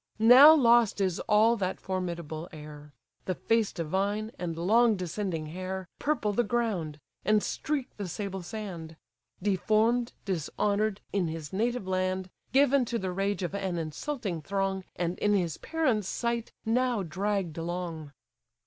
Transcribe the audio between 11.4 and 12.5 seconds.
native land,